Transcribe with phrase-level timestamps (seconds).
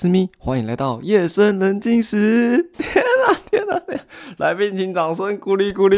[0.00, 2.70] 是咪，欢迎来到夜深人静时。
[2.78, 4.04] 天啊，天啊，天啊！
[4.36, 5.96] 来宾请掌声鼓励鼓励，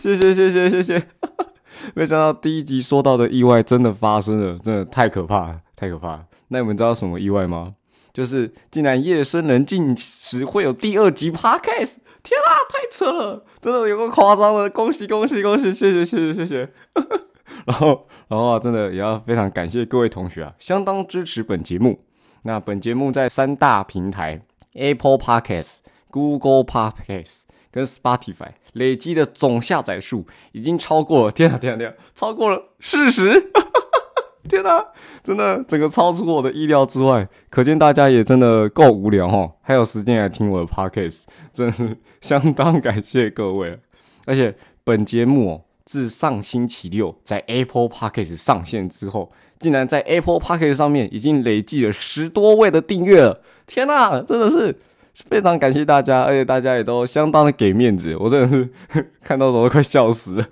[0.00, 1.02] 谢谢谢谢谢谢。
[1.94, 6.26] 没想到第一集说到的意外真的发生了，真的太可怕了，太可怕了。
[6.46, 7.74] 那你们知道什么意外吗？
[8.12, 11.96] 就是竟然夜深人静时会有第二集 podcast！
[12.22, 16.68] 天啊，太扯了，真的有个夸张的，恭喜恭喜恭喜，谢谢谢谢谢谢。
[17.66, 22.04] 然后，然后啊，真的也要非常感谢各位同学啊，相当支持本节目。
[22.42, 24.40] 那本节目在三大平台
[24.74, 25.78] Apple Podcast、
[26.10, 33.50] Google Podcast 跟 Spotify 累积的总下载数已经超过了，天啊天啊天啊，超过了四十！
[34.48, 34.84] 天哪，
[35.22, 43.78] 真的整个超出我的意料之外，可见大家也真的够无聊哦，还有时间来听我的 Podcast，真是相当感谢各位。
[44.24, 45.64] 而且本节目哦。
[45.82, 53.40] 自上星期六在 Apple Podcast 上线之后，竟然在 Apple Podcast 上面已经累计了十多位的订阅了！
[53.66, 54.74] 天呐，真的是
[55.14, 58.68] 非常感谢大家，而且大家也都相当的给面子，我真的是
[59.22, 60.46] 看到都快笑死了。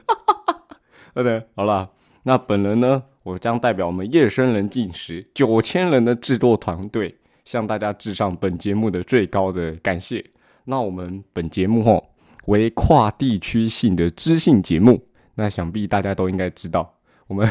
[1.14, 1.88] OK，好了，
[2.24, 10.24] 那本人呢，我将代表我们夜深人静时九千人的制作团队，向大家致上本节目的最高的感谢。
[10.64, 12.10] 那我们本节目吼
[12.44, 15.00] 为跨地区性的知性节目。
[15.34, 16.94] 那想必大家都应该知道，
[17.26, 17.48] 我们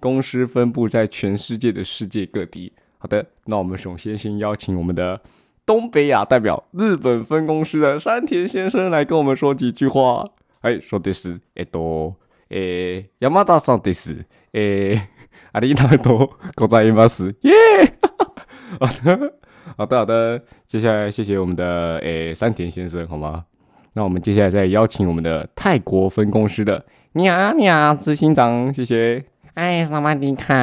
[0.00, 2.72] 公司分布在全世界的世界各地。
[2.98, 5.20] 好的，那我们首先先邀请我们的
[5.64, 10.24] 东北亚代表日本分公司的山田先生来跟我们说几句话。
[10.62, 12.14] 哎，说的是，え多，
[12.48, 14.24] 诶，山田さんです。
[14.52, 15.00] 诶，
[15.52, 17.34] ありがとうございます。
[17.42, 17.52] 耶，
[18.80, 19.34] 好的，
[19.76, 20.42] 好的，好的。
[20.66, 23.44] 接下来谢谢我们的诶山田先生，好吗？
[23.92, 26.84] 那我们接下来再邀请我们的泰国分公司的。
[27.12, 29.24] 你好，你好，执行长，谢谢。
[29.53, 30.55] 哎，萨瓦迪卡，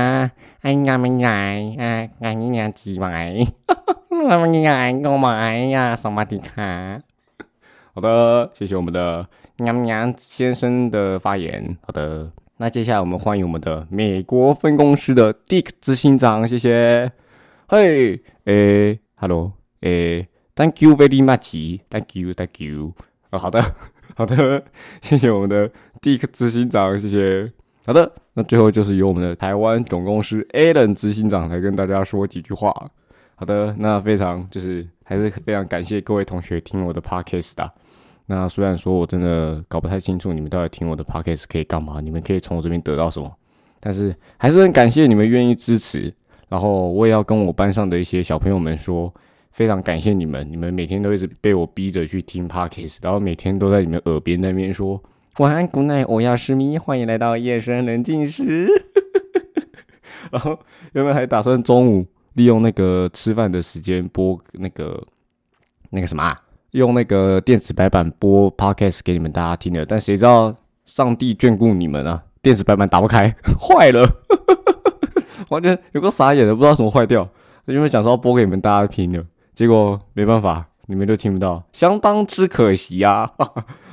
[0.63, 3.35] 哎，你们来，哎，哎，你俩几买？
[4.09, 6.99] 那么你来购买呀，萨瓦迪卡。
[7.95, 9.29] 好的，谢谢我们的
[9.59, 11.77] 娘娘先生的发言。
[11.83, 17.13] 好的，那接下来我们欢迎我们的美国分公司的 Dick 执行长，谢谢。
[17.69, 22.95] 嘿，诶，Hello，诶，Thank you very much，Thank you，Thank you。
[23.31, 23.63] 哦，好的。
[24.17, 24.65] 好的，
[25.01, 27.53] 谢谢我们的第一个执行长，谢谢。
[27.89, 32.71] 好的，那最后就是由我们的台湾总公司 Alan 执行长来跟大家说几句话。
[33.35, 37.73] 好的，那非常就是还是非常感谢各位同学听我的 podcast 的。
[38.27, 43.33] 那虽然说我真的搞不太清楚你们到底听我的 podcast 可以干嘛，你们可以从我这边得到什么，
[43.81, 46.13] 但是还是很感谢你们愿意支持。
[46.51, 49.11] 然后我也要跟我班上的一些小朋友们说。
[49.51, 55.03] 非常感谢你们，你们每天都一直被我逼着去听 podcast，然后每天都在你们耳边那边说
[55.39, 58.67] 晚安，good night，我要失眠，欢迎来到夜深人静时。
[60.33, 60.59] 然后
[60.95, 65.01] 原本还打算中午利用那个吃饭的时间播那个
[65.91, 66.37] 那个什么，啊，
[66.73, 70.53] 用那个电子白板播 podcast 给你们大家听的，但谁知道
[70.85, 74.05] 上帝眷顾你们啊，电子白板打不开， 坏了，
[75.51, 77.29] 完全有个傻眼的，不知道什么坏掉，
[77.67, 79.25] 因为想说播给你们大家听的。
[79.55, 83.31] 结果没办法，你们都听不到，相当之可惜呀。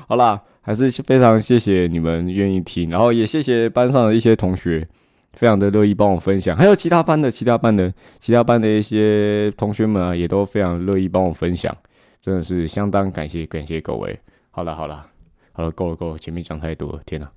[0.08, 4.88] 好啦，还是非常谢谢你们愿意听，然后也谢谢班上的一些同学，
[5.34, 11.72] 非常的乐意帮我分享，还有其他班的、其他班的、其他班的一些同学们啊，也都非常乐意帮我分享，
[12.20, 14.20] 真的是相当感谢感谢各位。
[14.50, 15.06] 好了好了
[15.52, 17.30] 好了，够了够了，前面讲太多了，天哪！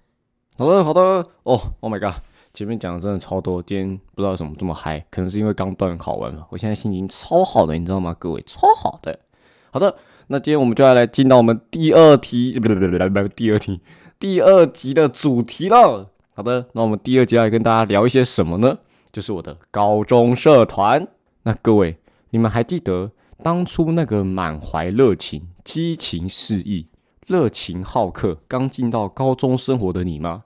[0.57, 1.01] 好的好的
[1.43, 2.19] 哦，Oh my god！
[2.55, 8.17] 前面讲的真的超多，今天不知道怎么这么嗨，可能是因为刚断考完了，我现在心情超好的，你知道吗？
[8.19, 9.21] 各位，超好的。
[9.71, 9.95] 好的，
[10.31, 13.81] 那今天我们就要来进到我们第二题，不不不不不不，第二题，
[14.19, 16.11] 第二集的主题了。
[16.35, 18.79] 好的，那我们第二集要跟大家聊一些什么呢？
[19.11, 21.09] 就是我的高中社团。
[21.45, 21.97] 那各位，
[22.31, 23.13] 你们还记得
[23.43, 26.89] 当初那个满怀热情、激情四溢、
[27.27, 30.45] 热情好客、刚进到高中生活的你吗？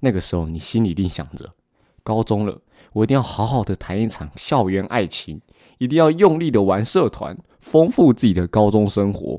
[0.00, 1.54] 那个时候，你心里一定想着，
[2.02, 2.60] 高中了，
[2.94, 5.40] 我一定要好好的谈一场校园爱情，
[5.78, 9.38] 一定要用力的玩社团，丰富自己的高中生活。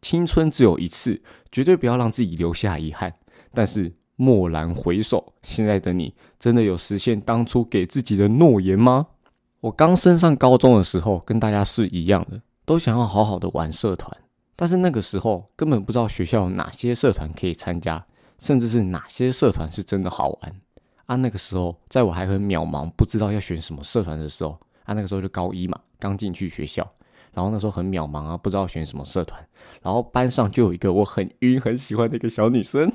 [0.00, 1.20] 青春只有一次，
[1.52, 3.12] 绝对不要让自己留下遗憾。
[3.52, 9.08] 但是蓦然回首，现在的你，真的有实现当初给自己的诺言吗？
[9.60, 14.16] 我刚升上高中的时候，跟大家是一样的，都想要好好的玩社团，
[14.56, 18.04] 但是那个时候根本不知道学校有哪些社团可以参加。
[18.38, 20.52] 甚至是哪些社团是真的好玩
[21.06, 21.16] 啊？
[21.16, 24.50] 那个时候，在我还很渺茫，不知道要选什么社团的时候，
[24.84, 26.88] 啊，那个时候就高一嘛，刚进去学校，
[27.32, 29.40] 然后那时候很渺茫啊，不知道选什么社团，
[29.82, 32.92] 然后班上就有一个我很晕、很喜欢的一个小女生，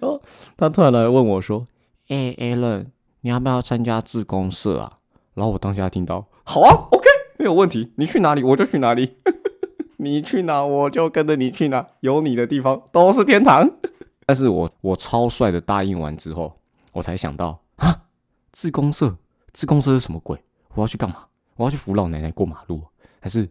[0.00, 0.20] 然 后
[0.56, 1.66] 她突然来问我说
[2.08, 2.86] ：“哎，Allen，
[3.22, 4.98] 你要不要参加自工社啊？”
[5.34, 7.06] 然后我当下听到，好啊，OK，
[7.38, 9.16] 没有问题，你去哪里我就去哪里，
[9.98, 13.68] 你去哪我就跟着你去哪，有你的地方都是天堂。
[14.26, 16.56] 但是我我超帅的答应完之后，
[16.94, 18.06] 我才想到啊，
[18.52, 19.18] 自公社，
[19.52, 20.42] 自公社是什么鬼？
[20.74, 21.26] 我要去干嘛？
[21.56, 22.82] 我要去扶老奶奶过马路，
[23.20, 23.48] 还是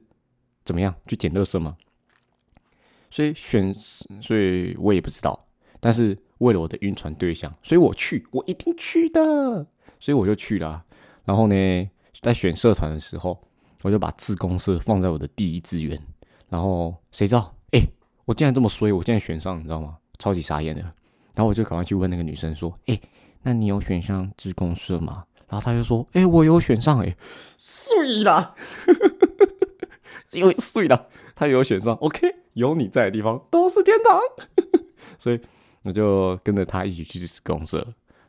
[0.65, 1.77] 怎么样去捡垃圾吗？
[3.11, 3.75] 所以选，
[4.21, 5.45] 所以我也不知道。
[5.79, 9.67] 但是为了我的晕船对象，所以我去，我一定去的。
[9.99, 10.83] 所以我就去了。
[11.25, 11.89] 然后呢，
[12.21, 13.39] 在选社团的时候，
[13.83, 16.01] 我就把自公社放在我的第一志愿。
[16.47, 17.53] 然后谁知道？
[17.71, 17.81] 哎，
[18.23, 19.97] 我竟然这么衰，我竟然选上，你知道吗？
[20.17, 20.81] 超级傻眼的。
[21.35, 22.99] 然后我就赶快去问那个女生说：“哎，
[23.43, 27.15] 那你有选上自公社吗？”然后他就说：“哎，我有选上，哎，
[27.57, 28.55] 碎了，
[30.33, 31.93] 因为碎了，他有选上。
[31.95, 34.19] OK。”有你在的地方都是天堂，
[35.17, 35.41] 所以
[35.81, 37.83] 我就跟着他一起去公社。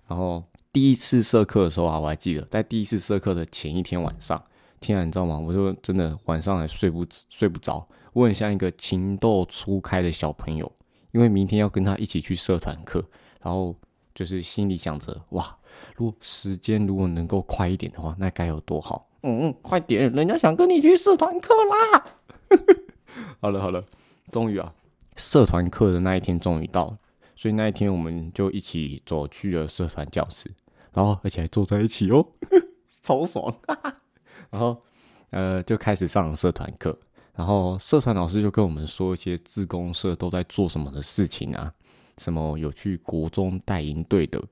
[0.09, 4.43] 然后第一次社课的时候啊，我还记得在第一次社课的前一天晚上，
[4.81, 5.39] 天啊，你知道吗？
[5.39, 10.73] 我就真的晚上还睡不睡不着，我很像一个情窦初开的小朋友，
[11.13, 13.05] 因为明天要跟他一起去社团课，
[13.43, 13.77] 然后
[14.15, 15.57] 就是心里想着哇，
[15.97, 19.09] 如果时间如果能够快一点的话，那该有多好！
[19.23, 22.05] 嗯嗯，快点，人家想跟你去社团课啦！
[23.41, 23.85] 好了好了。
[24.31, 24.73] 终于啊，
[25.17, 26.99] 社团课的那一天终于到了，
[27.37, 30.51] 所以那一天我们就一起走去了社团教室，
[30.93, 32.27] 然后而且还坐在一起哦，
[33.03, 33.55] 超爽。
[34.51, 34.83] 然后
[35.31, 36.97] 呃就开始上社团课，
[37.35, 41.73] 然后社团老师就跟我们说一些自工社都在做什么的事情啊，
[42.19, 44.43] 什么有去国中带营队的，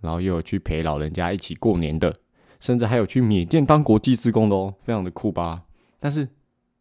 [0.00, 2.14] 然后又有去陪老人家一起过年的，
[2.60, 5.62] 甚至还有去缅甸当国际职工的哦，非常的酷吧？
[5.98, 6.26] 但是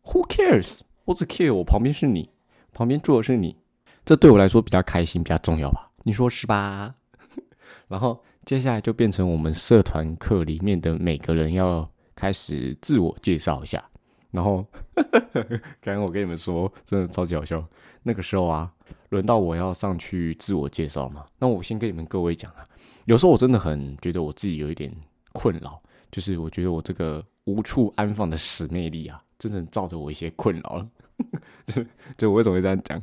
[0.04, 0.82] Who cares？
[1.06, 2.30] 我只 care 我旁边是你。
[2.72, 3.58] 旁边坐的是你，
[4.06, 5.92] 这对我来说比较开心，比较重要吧？
[6.04, 6.96] 你说是吧？
[7.90, 13.84] 然后接下来就变成我们社团课里面的每个人要开始自我介绍一下。
[14.32, 14.66] 然后
[15.82, 17.68] 刚刚我跟你们说，真的超级好笑。
[18.04, 18.72] 那个时候啊，
[19.10, 21.26] 轮到我要上去自我介绍嘛。
[21.38, 22.68] 那我先跟你们各位讲啊，
[23.06, 24.92] 有时候我真的很觉得我自己有一点
[25.34, 25.80] 困扰，
[26.12, 30.88] 就是我觉得我这个无处安放的使魅力啊，真的造着我一些困扰了。
[31.68, 33.02] 就是，就我为什么会这样讲？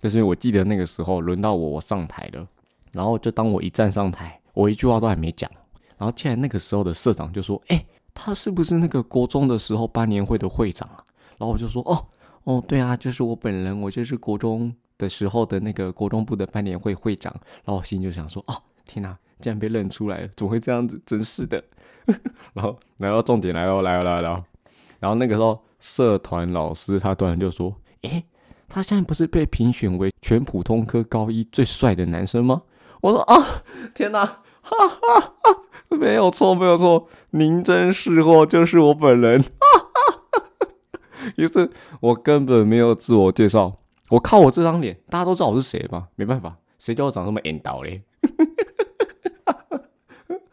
[0.00, 2.48] 就是因为我记得那个时候轮到我，我上台了，
[2.92, 5.50] 然后就当我一站上台，我一句话都还没讲，
[5.98, 11.04] 然后竟然那个时候的社长就说：“哎，他是不是那个国中的时候班年会的会长啊？”
[11.36, 12.06] 然后我就说：“哦，
[12.44, 18.54] 哦，对啊，就是我本人，我就是国中的时候的那个国中部的班年会会长。”然后我心里就想说：“哦，
[18.84, 21.00] 天哪，竟然被认出来了，怎么会这样子？
[21.04, 21.64] 真是的。
[22.54, 24.44] ”然后然后重点来了，来了，来了，
[25.00, 25.60] 然后那个时候。
[25.82, 28.22] 社团老师他突然就说：“诶，
[28.68, 32.60] 他现在不是被评选为全普通科高一最帅的男生吗？”
[33.00, 33.62] 我说：“啊，
[33.94, 34.22] 天哪，
[34.60, 40.68] 哈哈哈，没有错，没有错，您真是货，就是我本人。”哈哈哈。
[41.36, 41.70] 于是，
[42.00, 43.78] 我根本没有自我介绍，
[44.10, 46.08] 我靠我这张脸，大家都知道我是谁吧？
[46.16, 48.02] 没办法，谁叫我长这么 N 倒嘞？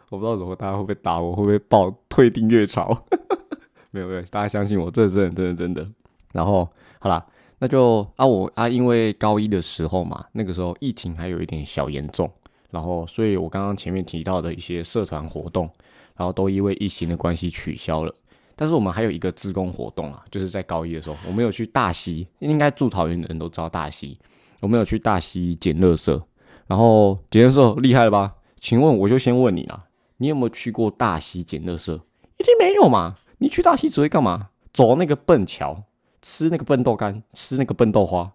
[0.10, 1.36] 我不知道怎么，大家会不会打我？
[1.36, 3.06] 会不会爆退订阅潮？
[3.92, 5.86] 没有没有，大家相信我，这真的真的真的。
[6.34, 6.70] 然后
[7.00, 7.26] 好了，
[7.60, 12.32] 那就啊我啊，因为高一的时候嘛，那个时候疫情还有一点小严重，
[12.70, 15.68] 然后所以我刚刚前面提到的一些社团活动，
[16.16, 18.14] 然后都因为疫情的关系取消了。
[18.60, 24.18] 但是我们还有一个自工活动啊，就是在高一的时候，我们有去大溪，应该住桃园的人都知道大溪，
[24.60, 26.22] 我们有去大溪捡垃圾。
[26.66, 28.34] 然后捡垃圾厉害了吧？
[28.60, 29.86] 请问我就先问你啦，
[30.18, 31.94] 你有没有去过大溪捡垃圾？
[32.38, 33.16] 一定没有嘛？
[33.38, 34.50] 你去大溪只会干嘛？
[34.74, 35.84] 走那个笨桥，
[36.24, 38.32] 吃那个笨豆干，吃那个笨豆花，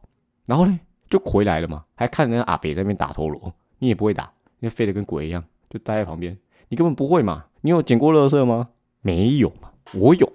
[0.47, 0.79] 然后呢
[1.11, 1.85] 就回来了嘛？
[1.97, 6.38] 还看人家阿北在那边打陀螺，你也不会打，你飞得跟鬼一样，就待在旁边，
[6.69, 7.47] 你根本不会嘛？
[7.62, 8.69] 你有捡过乐色吗？
[9.02, 9.72] 没有嘛？
[9.95, 10.33] 我有。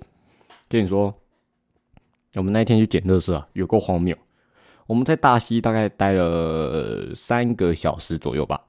[0.69, 1.13] 跟你说，
[2.35, 4.17] 我们那一天去捡乐色啊，有够荒谬。
[4.85, 8.61] 我们在大溪大概待了三个小时左右吧，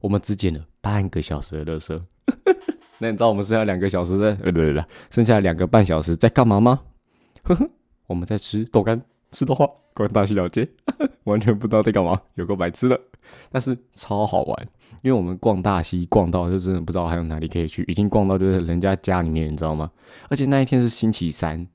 [0.00, 2.04] 我们只捡了半个小时的乐色。
[2.98, 6.80] 那你知道我们剩下两个小时在呃 不对不对，剩下两个半小时在干嘛吗？
[7.42, 7.68] 呵呵，
[8.06, 9.00] 我们在吃豆干，
[9.34, 10.66] 吃的话，逛大溪老街，
[11.24, 12.98] 完全不知道在干嘛，有个白痴的，
[13.50, 14.68] 但是超好玩，
[15.02, 19.90] 因为我们逛大溪逛到就真的不知道还有哪里可以去，已经逛到就是人家家里面，你知道吗？
[20.30, 21.66] 而且那一天是星期三，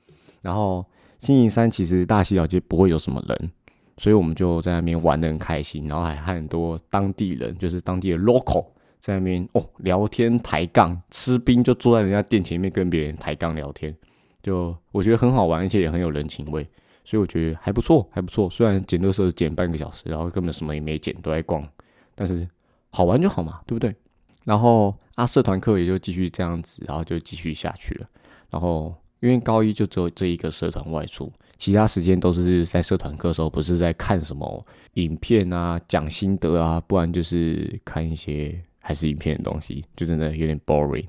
[0.41, 0.85] 然后
[1.19, 3.51] 星期三其实大溪老街不会有什么人，
[3.97, 8.65] 所以我们就在那边玩的很开心，然后还和很多当地人，就是当地的 local。
[9.01, 13.95] 在那边哦，聊天抬杠，吃冰就坐在人家店前面跟别人抬杠聊天，
[14.43, 16.67] 就我觉得很好玩，而且也很有人情味，
[17.09, 18.47] 所以我觉得还不错，还不错。
[18.51, 21.67] 虽然捡垃圾捡半个小时，然后根本什么也没剪，都在逛，
[22.13, 22.47] 但是
[22.91, 23.95] 好玩就好嘛，对不对？
[24.43, 28.05] 然后啊，社团课也就继续这样子，然后就继续下去了。
[28.51, 34.63] 然后因为高一就只有这一个社团外出，其他时间都是在社团课时候，不是在看什么
[34.93, 41.07] 影片啊、讲心得啊，不然就是看一些还是影片的东西，就真的有点 boring。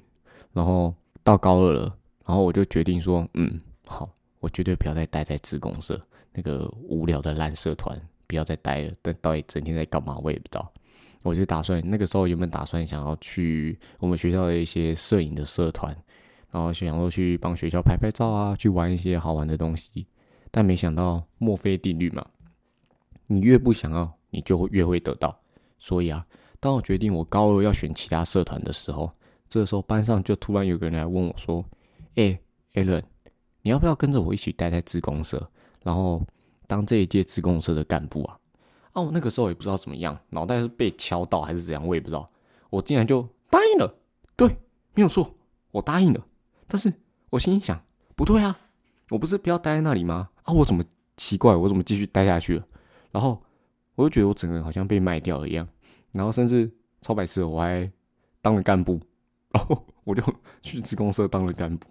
[0.54, 4.08] 然后到高二了，然后我就决定说，嗯，好，
[4.40, 6.00] 我绝对不要再待在自公社
[6.32, 8.92] 那个无聊的烂社团，不要再待了。
[9.00, 10.72] 但到底整天在干嘛，我也不知道。
[11.22, 15.94] 我就打算那个时候原本打算想要去我们学校的一些摄影的社团，
[16.50, 20.06] 然后想说去帮学校拍拍照啊，去玩一些好玩的东西。
[20.50, 22.26] 但没想到墨菲定律嘛，
[23.26, 25.38] 你越不想要，你就会越会得到。
[25.78, 26.26] 所以啊，
[26.58, 29.12] 当我决定我高二要选其他社团的时候，
[29.50, 31.64] 这时候班上就突然有个人来问我说
[32.16, 32.40] ：“哎
[32.74, 33.02] ，Allen，
[33.62, 35.48] 你要不要跟着我一起待在自公社，
[35.82, 36.22] 然后
[36.66, 38.38] 当这一届自公社的干部啊？”
[38.92, 42.28] 啊，我那个时候也不知道怎么样，脑袋是被敲到还是怎样，我也不知道。
[42.70, 43.94] 我竟然就答应了，
[44.36, 44.48] 对，
[44.94, 45.32] 没有错，
[45.70, 46.26] 我答应了。
[46.66, 46.92] 但是
[47.30, 47.80] 我心里想，
[48.16, 48.58] 不对啊，
[49.10, 50.30] 我不是不要待在那里吗？
[50.42, 50.84] 啊，我怎么
[51.16, 52.66] 奇怪，我怎么继续待下去了？
[53.12, 53.40] 然后
[53.94, 55.68] 我就觉得我整个人好像被卖掉了一样，
[56.12, 56.68] 然后甚至
[57.00, 57.90] 超白痴，我还
[58.42, 59.00] 当了干部，
[59.52, 60.22] 然后我就
[60.62, 61.88] 去职公社当了干部，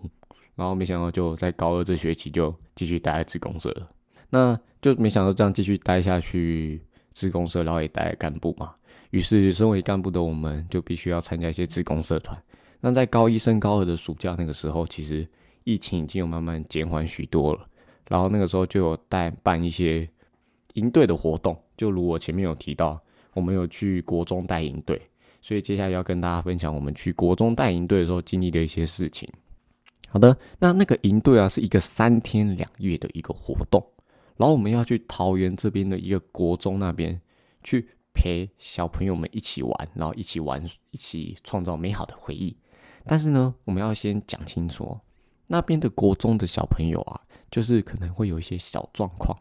[0.59, 3.89] 然后没想到就在高二这学期就继续待在职公社了，
[4.29, 6.83] 那就没想到这样继续待下去。
[7.11, 8.73] 自公社，然后也带干部嘛。
[9.09, 12.41] 于是，身为干部的我们，就必须要参加一些自公社团。
[12.79, 15.27] 那在高一升高二的暑假那个时候，其实
[15.65, 17.67] 疫情已经有慢慢减缓许多了。
[18.07, 20.07] 然后那个时候就有带办一些
[20.75, 22.97] 营队的活动，就如我前面有提到，
[23.33, 25.01] 我们有去国中带营队。
[25.41, 29.27] 所以接下来要跟大家分享我们去国中带营队的时候经历的一些事情。
[30.11, 33.85] 好的，那那个营队啊，是一个三天两夜的一个活动。
[34.37, 37.21] 然后我们要去桃园这边的一个国中那边
[37.63, 42.55] 去陪小朋友们一起玩，然后一起玩，一起创造美好的回忆。
[43.05, 44.97] 但是呢，我们要先讲清楚，
[45.47, 49.37] 那边的国中的小朋友啊，就是可能会有一些小状况，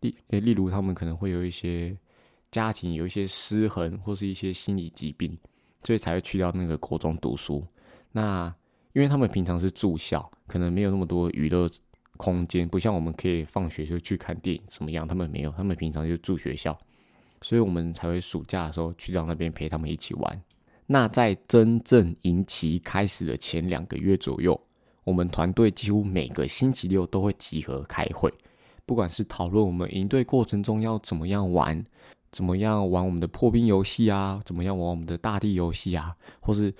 [0.00, 1.96] 例例如他们可能会有一些
[2.50, 5.36] 家庭有一些失衡，或是一些心理疾病，
[5.84, 7.64] 所以才会去到那个国中读书。
[8.12, 8.52] 那
[8.92, 11.68] 因为他们平常是住校，可能没有那么多娱乐。
[12.16, 16.78] 空间不像我们可以放学就去看电影什么样，他们没有，他们平常就住学校，
[17.40, 20.42] 所以我们才会暑假的时候去到那边陪他们一起玩。
[20.86, 24.60] 那在真正营期开始的前两个月左右，
[25.04, 28.30] 我们团队几乎每个星期六都会集合开会，
[28.84, 31.82] 不管是讨论我们营队过程中要怎么样玩，
[32.32, 36.70] 怎么样玩我们的破冰游戏啊，怎么样玩我们的大地游戏啊，或是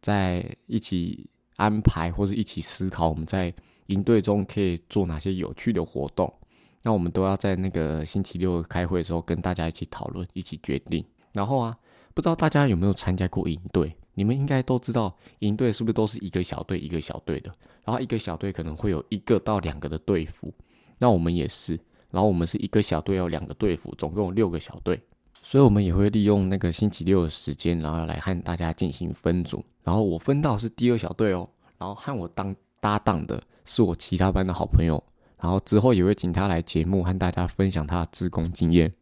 [0.00, 3.52] 在一起安排或者一起思考我们在。
[3.86, 6.34] 营队中可以做哪些有趣的活动？
[6.82, 11.04] 那我们都要在那个星期六开会的时候跟大家一起讨论，一起决定。
[11.30, 11.78] 然后啊，
[12.12, 13.94] 不知道大家有没有参加过营队？
[14.14, 17.52] 你们应该都知道，营队是不是都是一个小队一个小队的？
[17.84, 20.52] 然后一个小队可能会有一个到两个的队服。
[20.98, 21.78] 那我们也是，
[22.10, 25.00] 然后我们是一个小队有两个队服，总共有六个小队。
[25.48, 29.64] 所以我们也会利用那个星期六的时间，然后来和大家进行分组。
[29.84, 31.48] 然后我分到是第二小队哦，
[31.78, 33.40] 然后和我当搭档的。
[33.64, 35.02] 是我其他班的好朋友，
[35.40, 38.92] 然后之后也会请他来节目和大家分享他的自工经验，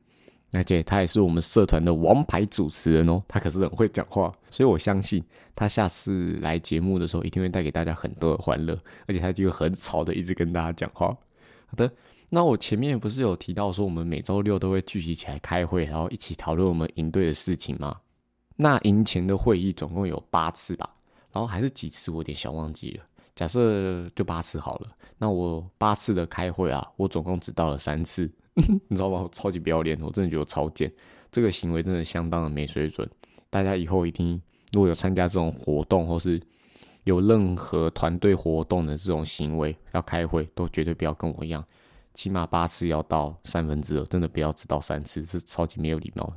[0.53, 5.23] 而且他也是我们社团的王牌主持人哦，他可是很会讲话，所以我相信
[5.55, 8.75] 他下次来节目的时候一定会带给大家很多的欢乐，
[9.07, 11.09] 而且他就会很吵的一直跟大家讲话。
[11.67, 11.91] 好的，
[12.35, 18.01] 那我前面不是有提到说我们每周六都会聚集起来开会，然后一起讨论我们营队的事情吗？
[18.57, 20.97] 那营前的会议总共有八次吧，
[21.31, 23.05] 然后还是几次，我有点小忘记了。
[23.37, 28.29] 假设就八次好了，那我八次的开会啊，我总共只到了三次，
[28.89, 29.23] 你知道吗？
[29.23, 30.93] 我超级不要脸，我真的觉得超贱，
[31.31, 33.09] 这个行为真的相当的没水准。
[33.49, 36.43] 大家以后一定如果有参加这种活动，或是
[37.05, 41.65] 有任何团队活动的这种行为，要开会都绝对不要跟我一样，
[42.15, 46.37] 起码八次要到三分之二，真的不要只到三次，是超级没有礼貌的。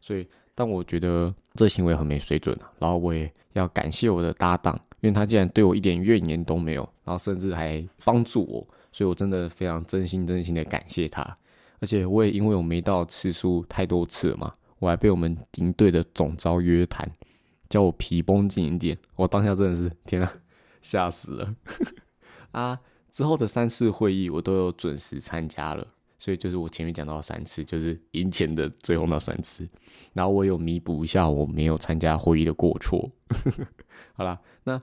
[0.00, 2.72] 所以，但我觉得这行为很没水准啊。
[2.78, 4.78] 然后我也要感谢我的搭档。
[5.00, 11.22] 因为他竟然对我一点怨言都没有，然后甚至还帮助我，所以我真的非常真心真心的感谢他。
[11.78, 17.08] 而且我也因为我没到次数太多次了嘛，我还被我们营队的总招约谈，
[17.68, 18.98] 叫我皮绷紧一点。
[19.14, 20.32] 我当下真的是天啊，
[20.82, 21.54] 吓死了
[22.50, 22.80] 啊！
[23.10, 25.86] 之后的三次会议我都有准时参加了，
[26.18, 29.68] 所以就是我前面讲到三次，就是赢钱的最后那三次，
[30.12, 33.10] 然后我有弥补一下我没有参加会议的过错。
[34.14, 34.80] 好啦，那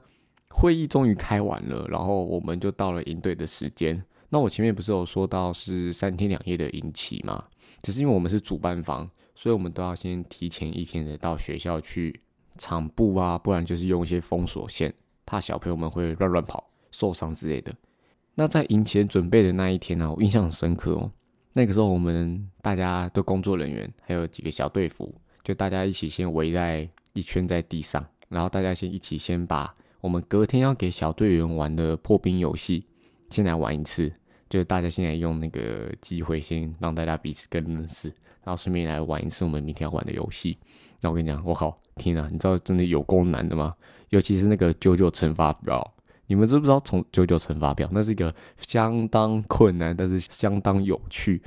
[0.50, 4.04] 会议终于开完了，然后我们就到了赢队的时间。
[4.30, 7.44] 那我前面不是有说到是三天两夜的营期吗？
[7.82, 12.20] 只是因为我们是主办方，所以我们都要先提前一天的到学校去
[12.58, 14.94] 场布啊，不然就是用一些封锁线，
[15.26, 17.74] 怕小朋友们会乱乱跑受伤之类的。
[18.38, 21.10] 那在赢前准备的那一天呢，我印象很深刻哦。
[21.54, 32.86] 那个时候我们大家都工作人员，还有几个小队服，就大家一起先围在一圈在地上，然后大家先一起先把我们隔天要给小队员玩的破冰游戏
[33.30, 34.12] 先来玩一次，
[34.50, 38.10] 就是大家先来用那个机会先让大家彼此更认识，
[38.44, 40.58] 然后顺便来玩一次我们明天要玩的游戏。
[41.00, 43.74] 那我跟你讲，我靠，天啊，你知道真的有够难的吗？
[44.10, 45.95] 尤其是那个九九乘法表。
[46.28, 47.88] 你们知不知道从九九乘法表？
[47.92, 51.42] 那是一个相当困难，但是相当有趣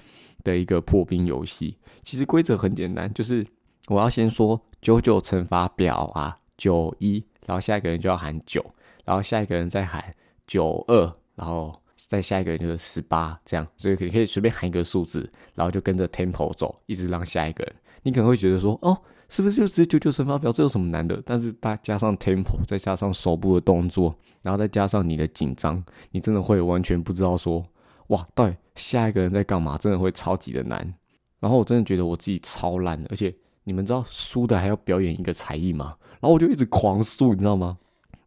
[0.44, 1.76] 的一个破冰游戏。
[2.02, 3.46] 其实规则很简单，就是
[3.88, 8.64] 我要先说九九乘法表啊，九一，然后下一个人就要喊九，
[9.04, 10.14] 然后下一个人再喊
[10.46, 17.74] 九二，然后再下一个人就是十八，这样，所以可以可以随便喊一个数字，然后就跟着 tempo 走，一直让下一个人。
[18.02, 18.96] 你可能会觉得说，哦。
[19.28, 20.50] 是不是就直接九九乘法表？
[20.50, 21.22] 这有什么难的？
[21.24, 27.64] 但是大加上 tempo，再加上手部的动作，然后再加上你的紧张，你真的会完全不知道说，
[28.08, 29.76] 哇，到底下一个人在干嘛？
[29.76, 30.94] 真的会超级的难。
[31.40, 35.94] 然后我真的觉得我自己超烂的，而且你们知道输的还要表演一个才艺吗？
[36.20, 37.76] 然后我就一直狂输，你知道吗？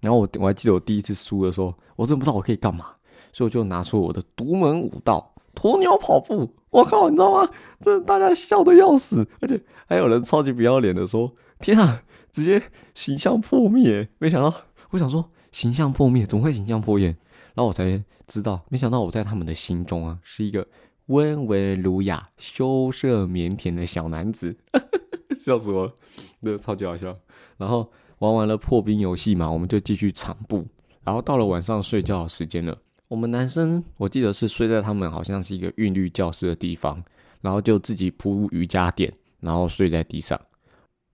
[0.01, 2.91] 然后我我还记得我第一次输的时候，我真的不知道我可以干嘛，
[3.33, 6.53] 所以我就拿出我的独门武道——鸵鸟跑步。
[6.71, 7.49] 我靠，你知道吗？
[7.79, 12.63] 这大家笑的要死，而且还有人超级不要脸的说：“天啊，直接
[12.95, 14.53] 形象破灭！”没想到，
[14.91, 17.07] 我想说形象破灭怎么会形象破灭？
[17.53, 20.65] 然后我才知道，没想到我在他们的心中啊，是一个
[21.07, 24.55] 温文儒雅、羞涩腼腆的小男子，
[25.39, 25.93] 笑死我了，
[26.41, 27.17] 对，超级好笑。
[27.57, 30.65] 然后玩完了破冰游戏嘛，我们就继续场布，
[31.03, 32.77] 然后到了晚上睡觉时间了。
[33.11, 37.03] 我们男生我记得是睡在他们好像是一个韵律教室的地方，
[37.41, 40.39] 然后就自己铺瑜伽垫，然后睡在地上。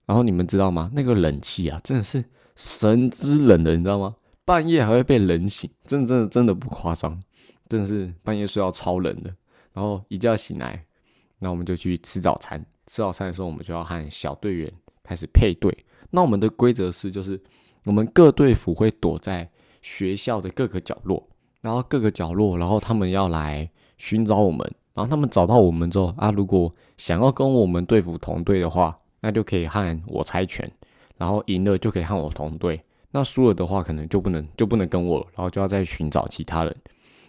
[0.06, 0.88] 然后你们知道吗？
[0.94, 4.14] 那个冷气啊，真的是神之冷的，你知道吗？
[4.44, 7.20] 半夜还会被冷醒，真的真的真的不夸张，
[7.68, 9.34] 真的是半夜睡到超冷的。
[9.72, 10.86] 然后一觉醒来，
[11.40, 12.64] 那我们就去吃早餐。
[12.86, 15.76] 吃早餐的时候，我们就要和小队员开始配对。
[16.10, 17.42] 那我们的规则是，就是
[17.86, 19.50] 我们各队服会躲在
[19.82, 21.28] 学校的各个角落。
[21.60, 24.60] 然后各个角落，然后他们要来寻找我们，
[24.94, 30.70] 然后他们找到我们之后啊，如果想要跟我们对服同队的话，那就可以和我猜拳，
[31.16, 36.76] 然后赢了就可以和我同队，那输了的话可能就不能 就不能跟我，然后就要再寻找其他人。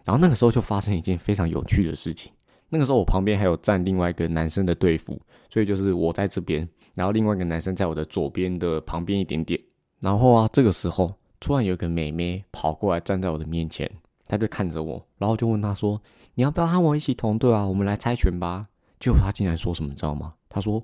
[0.06, 2.32] 然后那个时候就发生一件非常有趣的事情，
[2.70, 9.60] 那个时候我旁边还有站另外一个男生的队服，所以就是我在这边，然后另外一个男生在我的左边的旁边一点点。
[10.00, 13.90] 然后啊，这个时候突然有个美眉跑过来站在我的面前。
[14.30, 16.00] 他就看着我，然后就问他说
[16.36, 17.66] ：“你要不要和我一起同队啊？
[17.66, 18.68] 我们来猜拳吧。”
[19.02, 20.36] 结果他竟然说什么，你知道吗？
[20.48, 20.84] 他说：“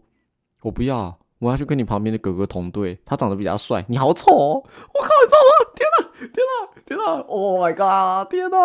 [0.63, 3.85] 我不要，我要去跟你旁边的哥哥同队，他长得比较帅。
[3.87, 4.31] 你好丑！
[4.33, 5.71] 我靠，你知道吗？
[5.75, 8.31] 天哪，天哪，天哪！Oh my god！
[8.31, 8.57] 天哪！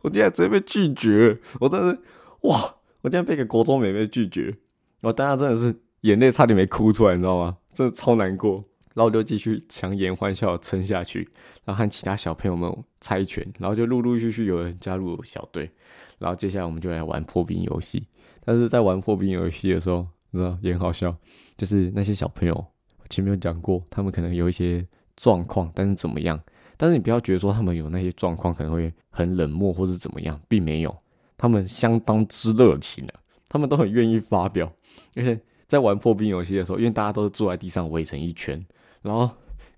[0.00, 2.00] 我竟然直接被拒绝，我真的是
[2.48, 2.76] 哇！
[3.02, 4.56] 我竟然被一个国中美妹拒绝，
[5.02, 7.58] 我当时真的是眼泪差点没哭出来，你知道吗？
[7.74, 8.64] 真的超难过。
[8.94, 11.28] 然后就继续强颜欢笑撑下去，
[11.64, 15.70] 然后和其他小朋友们猜拳，然后就陆陆续续有人加入小队，
[16.18, 18.06] 然后接下来我们就来玩破冰游戏。
[18.44, 21.14] 但是在玩破冰游戏的时候，你知道也很好笑，
[21.56, 22.64] 就是那些小朋友
[23.08, 26.40] 前面有讲过，他们可能有一些状况，但是怎么样？
[26.76, 30.96] 但是你不要觉得说他们有那些状况可能会很冷漠或者怎么样，并没有，
[31.36, 33.14] 他们相当之热情的，
[33.48, 34.72] 他们都很愿意发表。
[35.16, 38.64] 而且在玩破冰游戏的时候，因为大家都是坐在地上围成一圈。
[39.04, 39.26] 然后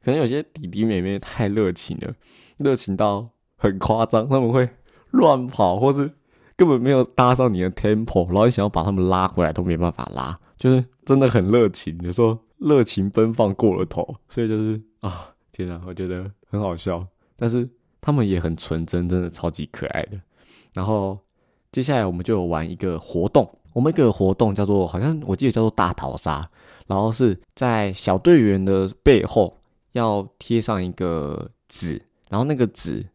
[0.02, 2.14] 可能有些弟弟妹妹太热情了，
[2.58, 4.68] 热情到很夸张，他们会
[5.10, 6.08] 乱跑，或是
[6.56, 17.68] 根本没有搭上你的 tempo，然后你想要把他们拉回来都没办法拉，就是真的很热情，有时候热情奔放过了头，所以就是啊，天啊，我觉得很好笑，但是
[18.00, 20.20] 他们也很纯真，真的超级可爱的。
[20.72, 21.18] 然后
[21.72, 26.48] 接下来我们就有玩一个活动，我们一个活动叫做，好像我记得叫做大逃杀。
[26.86, 29.58] 然后是在小队员的背后
[29.92, 33.06] 要贴上一个纸，然后那个纸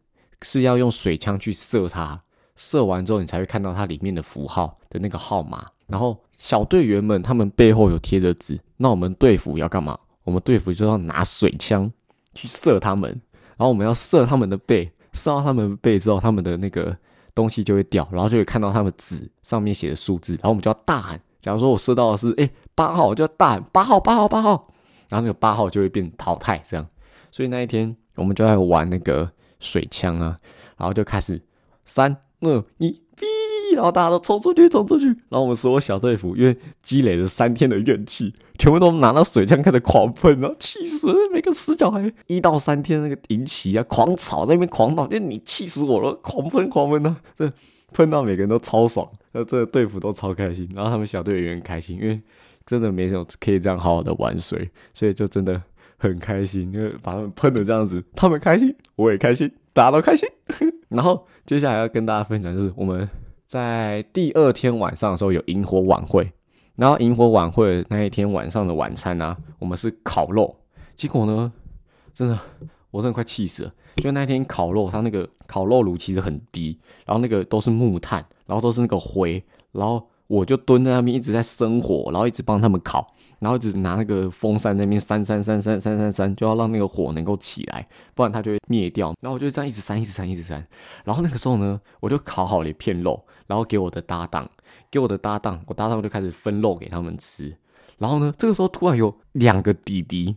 [0.42, 2.22] 是要用水枪去射它，
[2.56, 5.66] 射完之后你才会看到它里面的符号的那个号码。
[5.86, 9.98] 然后小队员们他们背后有贴着纸，那我们队服要干嘛？
[10.24, 11.92] 我们队服就要拿水枪
[12.34, 13.10] 去射他们，
[13.56, 16.96] 然后我们要射他们的背，射到他们背之后，他们的那个
[17.34, 21.20] 东西就会掉，然后就会看到他们纸上面写的数字，然后我们就要大喊。
[21.42, 24.68] 假如说我射到的是哎八号，我就大喊八号八号八号，
[25.10, 26.86] 然后那个八号就会变淘汰这样。
[27.32, 29.28] 所以那一天我们就在玩那个
[29.58, 30.36] 水枪啊，
[30.78, 31.42] 然后就开始
[31.84, 42.12] 三二一，哔，然后大家都冲出去，冲出去，然后我们所有小队服因为积累了三天的怨气，全部都拿到水枪开始狂喷，然后气死每个死角还。
[42.28, 47.50] 一到三天那个营旗啊，狂吵在那边狂闹，就你气死我了，狂喷狂喷的，这
[47.92, 52.20] 碰到每个人都超爽，那这个队服都超开心，然后他们小队员开心，因为
[52.66, 55.60] 真的没有可以这样好好的玩水，所以就真的
[55.96, 60.28] 很开心，因为把他们喷的这样子，他们开心，我也开心，大家都开心。
[60.88, 63.08] 然后接下来要跟大家分享就是我们
[63.46, 66.30] 在第二天晚上的时候有萤火晚会，
[66.76, 70.54] 然后萤火晚会那一天晚上的晚餐呢，我们是烤肉，
[70.96, 71.52] 结果呢，
[72.14, 72.38] 真的
[72.90, 83.14] 我真的快气死了，就那天烤肉，它那个烤肉炉其实很低，然后那个都是木炭，然后都是那个灰，然后我就蹲在那边一直在生火，然后一直帮他们烤。
[83.38, 89.12] 然后一直拿那个风扇那边扇扇扇扇扇扇扇，就要让那个火能够起来，不然它就会灭掉。
[89.20, 90.64] 然后我就这样一直扇，一直扇，一直扇。
[91.04, 94.48] 然后那个时候呢，我就烤好了一片肉，然后给我的搭档，
[94.92, 97.52] 给我的搭档，我搭档就开始分肉给他们吃。
[97.98, 100.36] 然后呢，这个时候突然有两个弟弟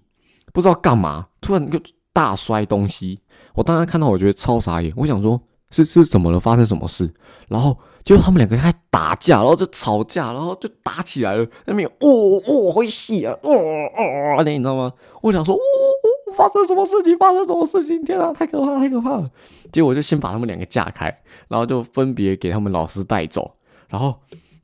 [0.51, 1.79] 不知道干嘛，突然就
[2.15, 3.19] 大摔东西。
[3.53, 4.91] 我当时看到，我觉得超傻眼。
[4.95, 6.39] 我想说，是是怎么了？
[6.39, 7.13] 发生什么事？
[7.49, 7.77] 然后。
[8.05, 11.47] 结果他们两个还打架，然后就吵架，然后就打起来了。
[11.65, 14.93] 那边哦哦会戏啊，哦哦，那你知道吗？
[15.23, 17.17] 我想说，哦哦，发生什么事情？
[17.17, 17.99] 发生什么事情？
[18.03, 19.27] 天啊，太可怕，太可怕了！
[19.71, 21.05] 结果我就先把他们两个架开，
[21.47, 23.55] 然后就分别给他们老师带走。
[23.89, 24.13] 然后，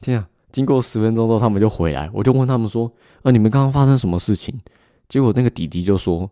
[0.02, 2.08] 天啊，经过十分钟之后，他们就回来。
[2.14, 2.92] 我就问他们说
[3.24, 4.54] ：“呃，你们刚刚发生什么事情？”
[5.10, 6.30] 结果那个弟弟就说：“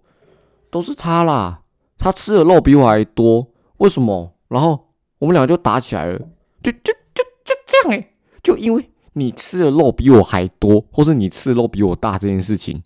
[0.69, 1.61] 都是他啦，
[1.97, 4.87] 他吃的肉比我还多，为什么？”然后
[5.19, 6.19] 我们俩就打起来了，
[6.63, 7.55] 就就就就。
[7.65, 12.81] 这样哎，就因为你吃的肉比我还多，或是你吃的肉比我大这件事情，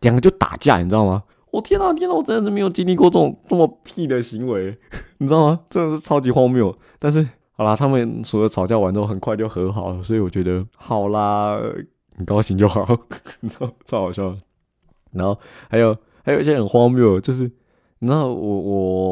[0.00, 1.22] 两个就打架，你知道吗？
[1.50, 4.74] 我天哪，天哪，我真的是没有经历过这种这么屁的行为，
[5.18, 5.60] 你知道吗？
[5.68, 6.74] 真的是超级荒谬。
[6.98, 11.60] 但是好啦，他们除了吵架完之后，很快就和好了，所以我觉得好啦，
[12.16, 12.86] 很高兴就好，
[13.40, 14.34] 你知道超好笑。
[15.12, 17.50] 然后还有还有一些很荒谬，就是
[17.98, 18.60] 你知道我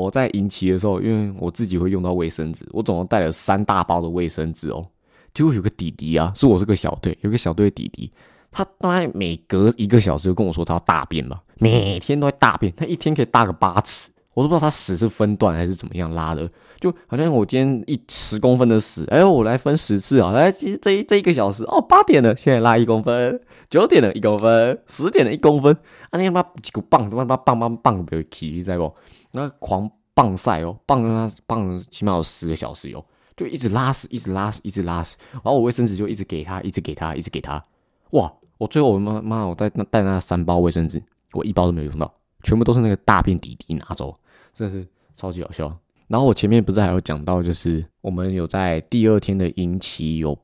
[0.03, 4.87] 我在营期的时候，因为我自己会用到卫生纸，我总共带了三大包的卫生纸哦。
[5.33, 8.11] 结果有个弟弟啊，是我这个小队，有个小队的弟弟，
[8.51, 25.76] 他大概每隔一个小时就跟我说他要大便嘛，每天都在大便，他一天可以大个八次，我都不知道他屎是分段还是怎么样拉的，就好像我今天一十公分的屎，哎，我来分十次啊，来，其实这这一个小时哦，八点了，现在拉一公分，九点了一公分，十点了一公分，
[26.10, 28.94] 啊，你他妈几个棒，他妈棒棒棒的起，你知不？
[29.32, 33.04] 那狂棒晒哦，棒他棒起码有十个小时有。
[33.36, 37.64] 就一直拉屎，一直拉屎，一直拉屎，然后我卫生纸就一直给他，一直给他，一直给他。
[38.10, 38.30] 哇！
[38.58, 42.12] 我最后我妈妈，我带那带那三包卫生纸，我一包都没有用到，
[42.42, 44.14] 全部都是那个大便弟弟拿走，
[44.52, 45.74] 真的是超级好笑。
[46.11, 50.37] 然后我前面不是还有讲到，就是我们有在第二天的营期有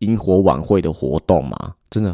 [0.00, 1.76] 萤火晚会的活动嘛？
[1.88, 2.10] 真的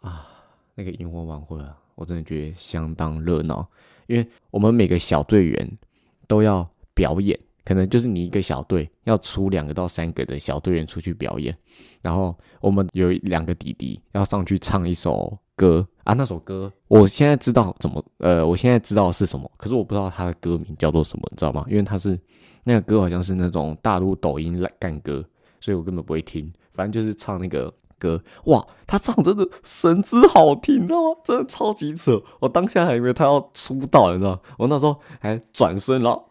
[0.00, 0.26] 啊，
[0.74, 3.64] 那个萤火晚会啊，我真的觉得相当热闹，
[4.08, 5.78] 因为我们每个小队员
[6.26, 7.38] 都要表演。
[7.64, 11.56] 可能就是你一个小队要出两个到三个的小队员出去表演，
[12.02, 21.64] 然后我们有两个弟弟要上去唱一首歌啊，那首歌我现在知道怎么呃，我现在知道是什么，可是我不知道他的歌名叫做什么，你知道吗？
[21.68, 22.18] 因为他是
[22.64, 25.24] 那个歌好像是那种大陆抖音来干歌，
[25.60, 26.50] 所以我根本不会听。
[26.72, 31.18] 反正就是唱那个歌，哇，他唱真的神之好听，你知道吗？
[31.22, 34.40] 真的超级扯，我当下还以为他要出道，你知道？
[34.56, 36.29] 我那时候还转身，然后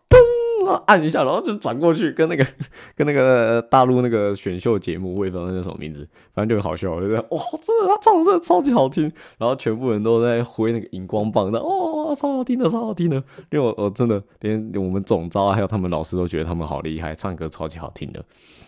[0.85, 2.45] 按一下，然后就转过去，跟那个
[2.95, 6.91] 跟那个大陆那个选秀节目，我也不知道那什么名字，反正就很好笑。
[6.91, 13.17] 我觉得哇，真的他唱的真的超级好听，然后全部人都在挥那个荧光棒，的哦，超好听的，超好听的。
[13.51, 18.23] 因为我我真的连我们总招还有他们老师都觉得他们好厉害，唱歌超级好听的。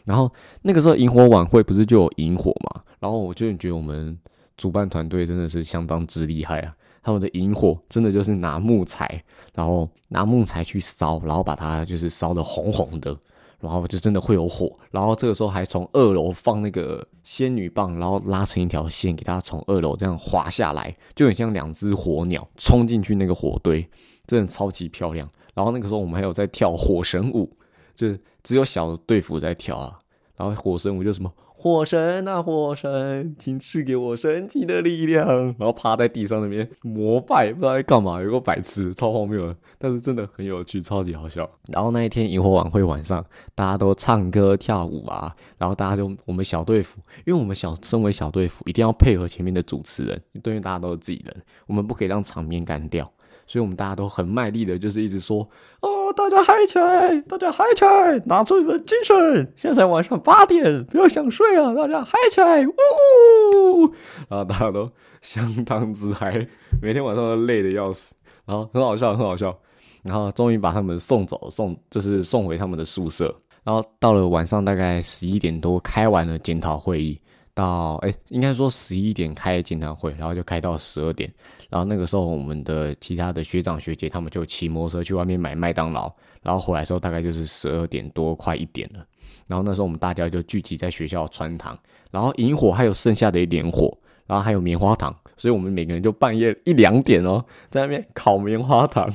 [0.06, 0.32] 然后
[0.64, 4.18] 那个时候萤火晚会不是就有萤火嘛，然后我就觉得我们
[4.58, 6.74] 主办团队真的是相当之厉害啊。
[7.04, 9.22] 他们的萤火真的就是拿木材，
[9.56, 13.18] 然后拿木材去烧，然后把它就是烧的红红的，
[13.60, 14.72] 然后就真的会有火。
[14.92, 23.88] 然后这个时候还从二楼放那个仙女棒，然后拉成一条线，给它从二楼这样滑下来，就很像两只火鸟冲进去那个火堆，
[24.28, 25.28] 真的超级漂亮。
[25.54, 27.52] 然后那个时候我们还有在跳火神舞，
[27.96, 29.98] 就是只有小队服在跳啊，
[30.36, 31.32] 然后火神舞就什么。
[31.62, 35.28] 火神啊，火神，请赐给我神奇的力量。
[35.28, 41.48] 然后趴在地上那边膜拜，不知道在干嘛，有个白痴，超荒谬的，但是真的很有趣，超级好笑。
[41.72, 53.08] 然后那一天萤火晚会晚上，大家都唱歌跳舞啊，然后大家就我们小队服，因为我们小身为小队服，一定要配合前面的主持人，因为大家都是自己人，我们不可以让场面干掉，
[53.48, 55.48] 所以我们大家都很卖力的，就是一直说
[55.82, 63.94] 哦，大家嗨起来，大家嗨起来，拿出你们精神，现在晚上八点，不要想睡了，大家嗨起来，呜！
[64.30, 64.90] 然后大家都
[65.22, 66.48] 相当之嗨，
[66.82, 69.58] 每天晚上都累的要死，然后很好笑，很好笑，
[70.04, 73.36] 然后终于把他们送走，送就是送回他们的宿舍。
[73.64, 77.20] 然后到了晚上大概十一点多，开完了检讨会议，
[77.54, 81.32] 到哎，应该说十一点开检讨会，然后就开到十二点。
[81.72, 89.04] 然后那个时候，我们的其他的学长学姐他们就骑摩托车去外面买麦当劳，然后回来时候大概就是十二点多，快一点了。
[89.48, 91.76] 然后那时候我们大家就聚集在学校穿堂，
[92.12, 99.10] 然后萤火还有剩下的一点火，然后还有棉花糖，所以我们每个人就半夜一两点哦，在那边烤棉花糖，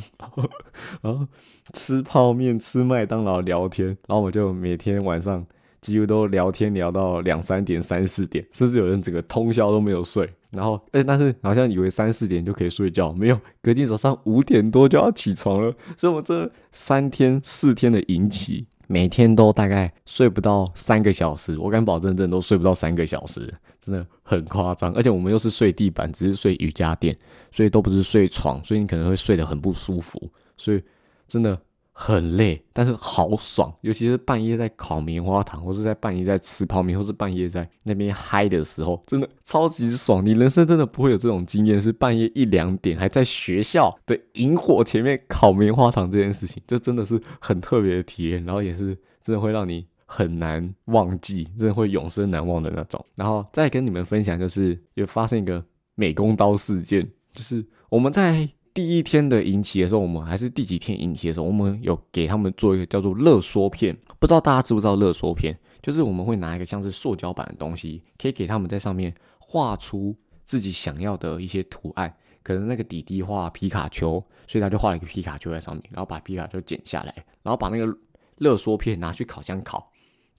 [1.02, 1.26] 然后。
[1.72, 5.44] 吃泡面、吃麦当劳、聊天，然后我们就每天晚上
[5.92, 10.28] 几乎都聊天聊到两三点、三四点，甚至有人整个通宵都没有睡。
[10.50, 15.72] 然后，哎，但是好像以为三四点就可以睡觉，没有，隔天早上五点多就要起床了。
[15.96, 24.92] 所以，我这三天四天的引起，每天都大概睡不到三个小时，我敢保证，真的都睡不到三个小时，真的很夸张。
[24.94, 27.16] 而且我们又是睡地板，只是睡瑜伽垫，
[27.52, 30.30] 所以都不是睡床，所以你可能会睡得很不舒服。
[30.56, 30.82] 所以。
[31.28, 31.60] 真的
[31.98, 40.22] 很累，但是好爽，尤其是半夜在烤棉花糖，或是在半夜在吃泡面，或是半夜在那边嗨的时候，真的超级爽。
[40.22, 53.02] 你人生真的不会有这种经验，是半夜一两点还在学校的萤火前面烤棉花糖这件事情，这真的是很特别的体验，然后也是真的会让你很难忘记，真的会永生难忘的那种。
[53.14, 58.46] 然后再跟你们分享，就是有发生一个美工刀事件，就是我们在。
[58.76, 65.58] 第一天的引起的时候，我们还是第几天引起的时候，我们有给他们做一个叫做热缩片，不知道大家知不知道热缩片？
[65.80, 72.14] 就是我们会拿一个像是塑胶板的东西，可以给他们在上面画出自己想要的一些图案。
[72.42, 77.96] 可能那个弟弟画皮卡丘，所以他就画了一个皮卡丘在上面，然后把皮卡丘剪下来，然后把那个
[78.36, 79.90] 热缩片拿去烤箱烤，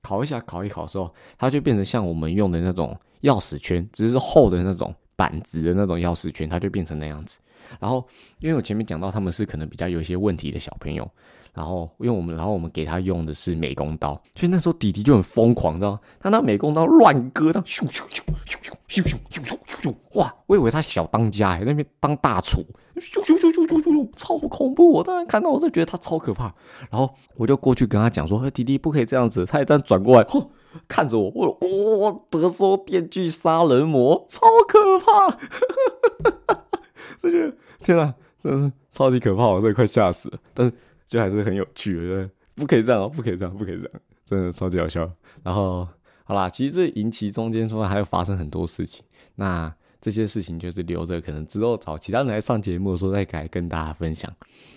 [0.04, 7.40] 烤一下，烤一烤的时候，它就变成像我们用的那种钥匙圈，只是厚的那种板子的那种钥匙圈，它就变成那样子。
[7.80, 8.06] 然后，
[8.40, 11.10] 因为我前面讲到他们是可能比较有一些问题的小朋友，
[11.54, 20.34] 然后因为我们，然后我们给他用的是美工刀，所以那时候弟弟就很疯狂，知道他拿美工刀乱割，他咻咻咻咻咻咻咻咻咻咻，哇！
[20.48, 22.64] 我以为他小当家哎，那边当大厨，
[22.96, 24.90] 咻咻咻咻咻咻，超恐怖！
[24.92, 26.46] 我当然看到我就觉得他超可怕，
[26.90, 30.50] 然后我就过去跟他讲说：“弟弟不可以这样子。”他也这样转过来，哼，
[30.88, 35.38] 看着我，我我德州电锯杀人魔，超可怕！
[37.22, 40.40] 这就天啊，真的是超级可怕，我真的快吓死了。
[40.54, 40.74] 但是
[41.08, 43.92] 就还是很有趣，的，不可以这样哦，不可以这样，不可以这样，
[44.26, 45.10] 真的超级好笑。
[45.44, 45.88] 然后
[46.24, 49.04] 好啦，其实这引起中间说还有发生很多事情，
[49.36, 54.32] 那这些事情就是留着可能之后找其他人来上节目的时候再改跟大家分享。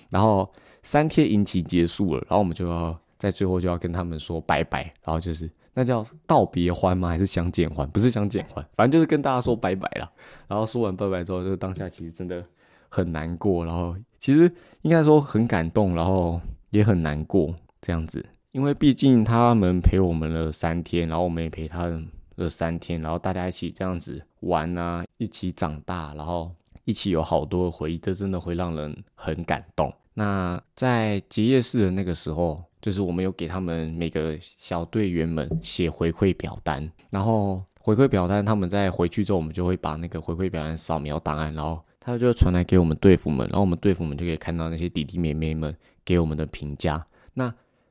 [0.08, 0.50] 然后
[0.82, 7.08] 三天引起结束了，然后我们就要在最后就要跟他们说拜拜，然后就是那叫道别欢吗？
[7.08, 7.88] 还是相见欢？
[7.90, 10.10] 不是相见欢，反正就是跟大家说拜拜了。
[10.48, 12.44] 然后说完拜拜之后，就当下其实真的
[12.88, 14.52] 很难过，然后其实
[14.82, 26.50] 应该说很感动，然后也很难过这样子，因为毕竟他们陪我们了三天，然后我们也陪他们了三天，然后大家一起这样子玩啊，一起长大，然后
[26.84, 29.92] 一起有好多回忆，这真的会让人很感动。
[30.14, 37.62] 那在结业式的那个时候，就是我们有给他们每个小队员们写回馈表单，然后。
[37.82, 47.04] 回馈表单，他们在回去之后，我们就会把那个回馈表单扫描档案，然后他就传来给我们队服们，然后我们队服们就可以看到那些弟弟妹妹们给我们的评价。
[47.32, 47.46] 那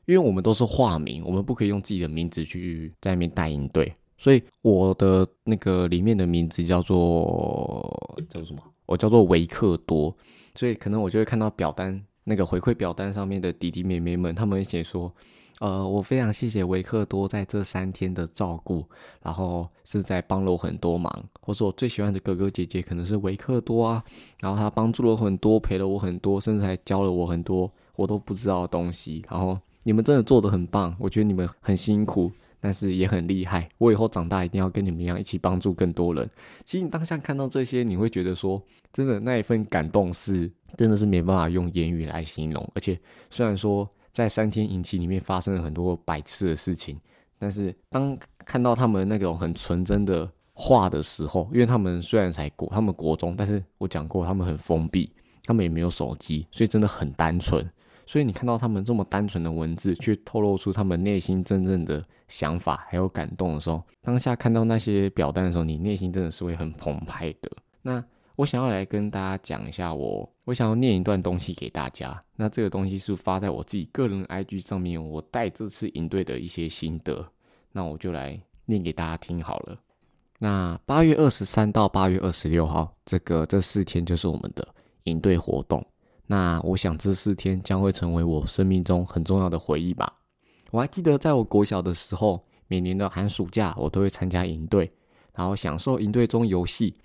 [0.06, 8.62] 因为我们都是化名，我们不可以用自己的名字去在那边带营队，所以我的那个里面的名字叫做叫做什么？
[8.86, 10.16] 我叫做维克多，
[10.54, 12.00] 所以可能我就会看到表单
[12.30, 15.12] 那个回馈表单上面的弟弟妹妹们，他们写说。
[15.60, 18.82] 呃，我非常谢谢维克多在这三天的照顾，
[19.22, 21.12] 然后是在帮了我很多忙。
[21.42, 24.02] 或者我最喜欢的哥哥姐姐可能是维克多啊，
[24.40, 29.22] 然后他帮助了很多，陪了我很多，甚至还教了我很多我都不知道的东西。
[29.30, 33.68] 然后你们真的做的很棒，我觉得你们很辛苦，但是也很厉害。
[33.80, 36.30] 我以后长大一定要跟你们一样，一起帮助更多人。
[36.64, 38.64] 其实你当下看到这些，你会觉得说，
[38.94, 42.70] 真的那一份感动是真的是没办法用言语来形容。
[42.76, 43.90] 而且虽然说。
[44.12, 47.00] 在三天引起里面发生了很多白痴的事情，
[47.38, 57.66] 但是当看到他们那种很纯真的话的时候，因为他们虽然才国，他们国中，但是我讲过他们很封闭，他们也没有手机，所以真的很单纯。
[58.06, 67.50] 所以你看到他们这么单纯的文字，却透露出他们内心真正的想法还有感动的时候，当下看到那些表单的时候，你内心真的是会很澎湃的。
[67.84, 68.04] 那。
[68.40, 72.24] 我想要来跟大家讲一下，我我想要念一段东西给大家。
[72.38, 77.30] 那这个东西是发在我自己个人 IG 上面，我带这次营队的一些心得。
[77.74, 79.78] 那我就来念给大家听好了。
[80.38, 84.66] 那八月二十三到八月二十六号，这个这四天就是我们的
[85.04, 85.86] 营队活动。
[86.26, 90.18] 那我想这四天将会成为我生命中很重要的回忆吧。
[90.72, 94.90] 我还记得在我国小的时候，每年的寒暑假我都会参加营队，
[95.34, 96.96] 然后享受营队中游戏。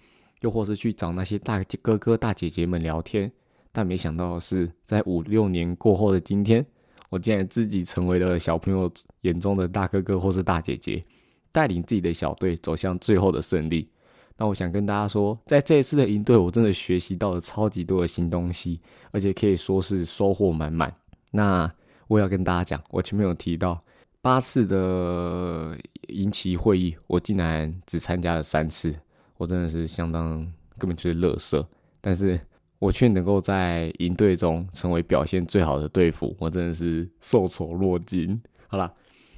[0.44, 3.32] 又或是去找那些大哥哥大姐姐们聊天，
[3.72, 6.64] 但没想到的是，在五六年过后的今天，
[7.08, 11.02] 我竟然自己成为了小朋友眼中的大哥哥或是大姐姐，
[11.50, 13.88] 带领自己的小队走向最后的胜利。
[14.36, 18.78] 那我想跟大家说，在这一次的营队，我真的学习到了超级多的新东西，
[19.12, 20.94] 而且可以说是收获满满。
[21.30, 21.72] 那
[22.06, 23.82] 我要跟大家讲，我前面有提到
[24.20, 25.74] 八次的
[26.08, 28.94] 营旗会议，我竟然只参加了三次。
[29.36, 30.40] 我真的是相当
[30.78, 31.66] 根本就是乐色，
[32.00, 32.40] 但是
[32.78, 38.40] 我却能够在营队中成为表现最好的队服，我真的是受宠若惊。
[38.68, 38.92] 好了，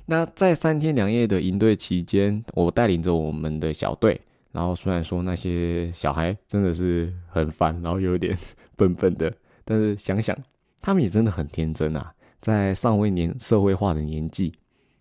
[0.06, 4.20] 那在三天两夜的营队期间，我带领着我们的小队，
[4.52, 8.36] 然后虽然说那些小孩真的是很烦，然后有点
[8.76, 9.32] 笨笨的，
[9.64, 10.36] 但是想想
[10.80, 14.52] 他们也真的很天真啊，在尚未年社会化的年纪，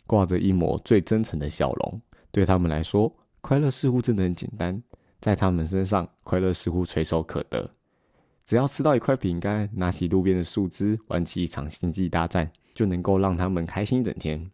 [0.06, 3.14] 挂着一抹最真诚的笑容，对他们来说。
[3.46, 4.82] 快乐似乎真的很简单，
[5.22, 7.70] 在他们身上，快乐似乎垂手可得。
[8.44, 14.50] 只要吃到一块饼干，拿起路边的树枝，玩起一场星际大战，就能够让他们开心一整天。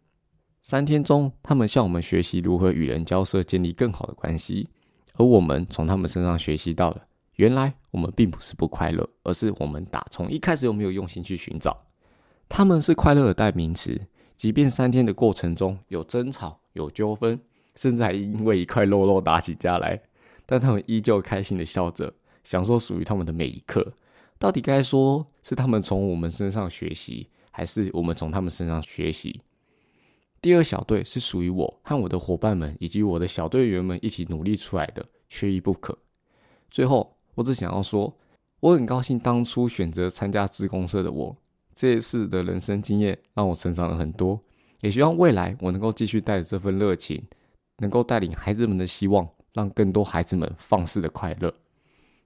[0.62, 4.68] 三天中，他们向我们学习如何与人交涉，建立更好的关系，
[5.14, 7.02] 而我们从他们身上学习到了，
[7.36, 11.74] 原来我们并不是不快乐，而是我们打从一开始又没有用心去寻找。
[12.46, 13.98] 他们是快乐的代名词，
[14.36, 17.40] 即便三天的过程中有争吵、有纠纷。
[17.74, 20.00] 甚至还因为一块肉肉打起架来，
[20.46, 22.12] 但他们依旧开心的笑着，
[22.44, 23.92] 享受属于他们的每一刻。
[24.38, 29.40] 到底该说是他们从我们身上学习，还是我们从他们身上学习？
[30.40, 35.96] 第二小队是属于我和我的伙伴们以及我的小队员们一起努力出来的，缺一不可。
[36.68, 38.12] 最后，我只想要说，
[38.58, 41.36] 我很高兴当初选择参加自公社的我，
[41.74, 44.40] 这一次的人生经验让我成长了很多，
[44.80, 47.22] 也希望未来我能够继续带着这份热情。
[47.78, 51.52] 能够带领孩子们的希望，让更多孩子们放肆的快乐。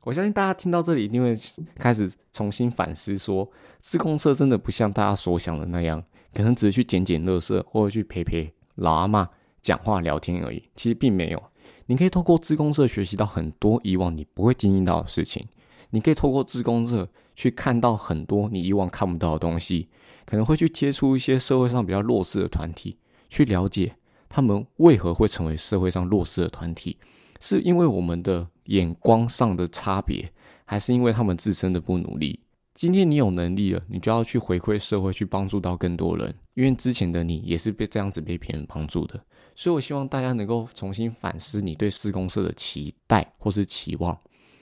[0.02, 1.36] 我相信大家听到这里，一定会
[1.76, 9.28] 开始重新反思：说，自控车真的不像大家所想的那样，可能只是去捡捡垃圾，或者去陪陪老阿妈
[9.60, 10.62] 讲话聊天而已。
[10.76, 11.42] 其实并没有，
[11.86, 15.44] 你可以透过自控社学习到很多以往你不会经历到的事情。
[15.90, 19.88] 你可以透过自控社去看到很多你以往看不到的东西，
[20.24, 23.96] 可能会去接触一些社会上比较弱势的团体，去了解。
[24.28, 26.98] 他们为何会成为社会上弱势的团体？
[27.40, 30.32] 是因为我们的眼光上的差别，
[30.64, 32.40] 还是因为他们自身的不努力？
[32.74, 36.34] 今天你有能力了，你就要去回馈社会，去帮助到更多人。
[36.54, 39.18] 因为之前的你也是被这样子被别人帮助的，
[39.54, 44.18] 所以我希望大家能够重新反思你对施工社的期待或是期望。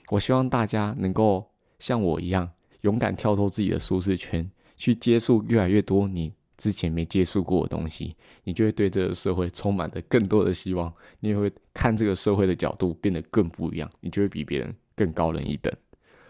[0.09, 1.49] 我希望大家能够
[1.79, 2.49] 像我一样，
[2.81, 6.33] 勇敢跳脱自己的舒适圈，去接触越来越多你。
[6.57, 10.93] 之前没接触过的东西，你就会对这个社会充满着更多的希望。
[11.19, 15.73] 你也会看这个社会的角度变得更不一样，你就会比别人更高人一等。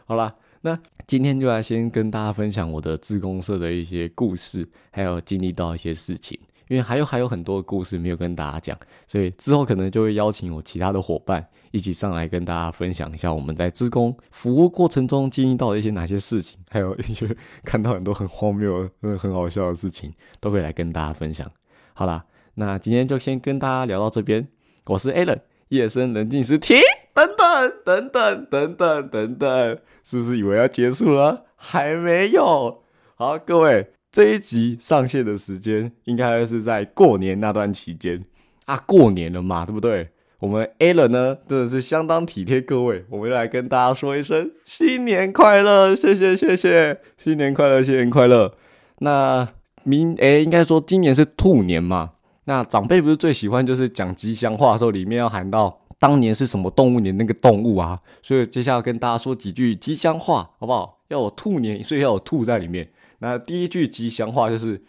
[0.06, 6.40] 好啦，那今天就来先跟大家分享我的自公社的一些故事，还有经历到一些事情。
[6.68, 17.28] 因为还有还有很多故事没有跟大家讲，所以之后可能就会邀请我其他的伙伴一起上来跟大家分享一下我们在职工服务过程中经历到的一些哪些事情，还有一些
[17.64, 21.50] 看到很多很荒谬、很很好笑的事情，都会来跟大家分享。
[21.94, 22.26] 好啦，
[22.56, 24.48] 那今天就先跟大家聊到这边。
[24.86, 26.78] 我是 Alan，夜深人静时停，
[27.14, 31.46] 等等等等等等等等，是不是以为要结束了？
[31.56, 32.84] 还没有。
[33.16, 33.95] 好，各位。
[34.16, 38.24] 这一集上线的时间应该是在过年那段期间
[38.64, 40.08] 啊，过年了嘛，对不对？
[40.40, 48.54] 我们 a l a n 呢，真的是相当体贴各位，我们来跟大家说一声新年快乐，谢谢谢谢，新年快乐，新年快乐。
[49.00, 49.46] 那
[49.84, 52.12] 明哎，应该说今年是兔年嘛，
[52.46, 61.02] 那长辈不是最喜欢就是讲吉祥话的时候，里面要喊到当年是什么动物年那个动物啊，所以接下来跟大家说几句吉祥话，好不好？
[61.10, 62.88] 要有兔年，所以要有兔在里面。
[63.26, 64.84] 那第一句吉祥话就是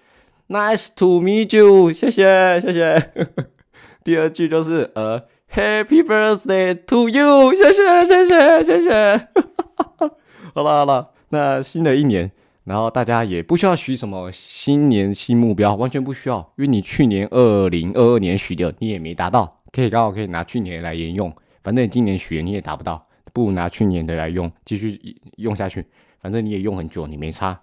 [0.49, 3.11] “Nice to meet you”，谢谢谢谢。
[4.05, 9.29] 第二句就是呃 “Happy birthday to you”，谢谢谢谢谢谢。
[10.53, 12.31] 好了好了，那新的一年，
[12.65, 21.35] 然后大家也不需要许什么新年新目标，完全不需要，因为你去年二零二二年许的你也没达到，可以刚好可以拿去年来沿用，
[21.65, 25.01] 反正你今年许的你也达不到，不如拿去年的来用，继续
[25.39, 25.83] 用下去，
[26.21, 27.59] 反正你也用很久，你没差。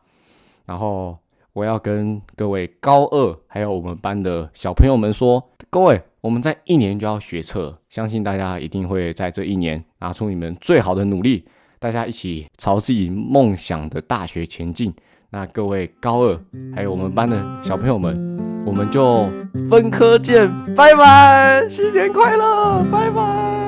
[0.65, 1.17] 然后
[1.53, 11.45] 我要跟各位高二还有我们班的小朋友们说，各位，我们在一年就要学测，相信大家一定会在这一年拿出你们最好的努力，
[11.79, 14.93] 大家一起朝自己梦想的大学前进。
[15.29, 16.39] 那各位高二
[16.75, 19.27] 还有我们班的小朋友们，我们就
[19.67, 23.62] 分科见，拜拜，新年快乐，拜拜。